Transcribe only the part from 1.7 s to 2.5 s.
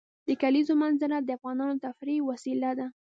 د تفریح یوه